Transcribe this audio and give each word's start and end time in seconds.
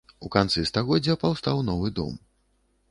У 0.27 0.29
канцы 0.35 0.63
стагоддзя 0.69 1.17
паўстаў 1.25 1.63
новы 1.69 1.95
дом. 2.03 2.19